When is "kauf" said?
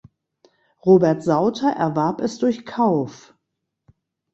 2.65-3.35